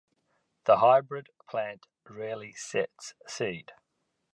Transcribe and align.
The 0.65 0.77
hybrid 0.77 1.29
plant 1.47 1.85
rarely 2.09 2.53
sets 2.53 3.13
seed. 3.27 3.71